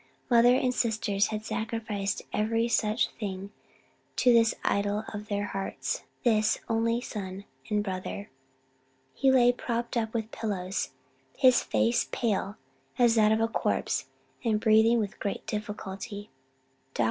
Mother 0.31 0.55
and 0.55 0.73
sisters 0.73 1.27
had 1.27 1.45
sacrificed 1.45 2.23
every 2.33 2.67
such 2.67 3.09
thing 3.19 3.51
to 4.15 4.33
this 4.33 4.55
idol 4.63 5.03
of 5.13 5.27
their 5.27 5.45
hearts, 5.45 6.01
this 6.23 6.57
only 6.67 7.01
son 7.01 7.45
and 7.69 7.83
brother. 7.83 8.31
He 9.13 9.29
lay 9.31 9.51
propped 9.51 9.95
up 9.95 10.11
with 10.15 10.31
pillows, 10.31 10.89
his 11.37 11.61
face 11.61 12.09
pale 12.11 12.57
as 12.97 13.13
that 13.13 13.31
of 13.31 13.41
a 13.41 13.47
corpse, 13.47 14.07
and 14.43 14.59
breathing 14.59 14.97
with 14.97 15.19
great 15.19 15.45
difficulty. 15.45 16.31
Dr. 16.95 16.99